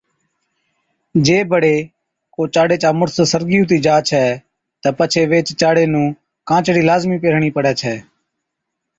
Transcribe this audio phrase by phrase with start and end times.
[1.25, 1.77] جي بڙي
[2.33, 4.25] ڪو چاڙي چا مُڙس سرگِي ھُتِي جا ڇَي
[4.81, 6.07] تہ پڇي ويھِچ چاڙي نُون
[6.49, 7.95] ڪانچڙِي لازمِي پيھرڻِي پڙَي ڇَي